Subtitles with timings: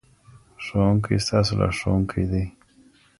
[0.63, 2.43] ښوونکی ستاسو لارښوونکی دی.